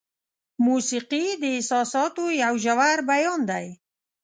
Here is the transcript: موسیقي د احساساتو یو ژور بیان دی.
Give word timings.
موسیقي 0.65 1.25
د 1.41 1.43
احساساتو 1.55 2.23
یو 2.43 2.53
ژور 2.63 2.97
بیان 3.11 3.39
دی. 3.49 3.67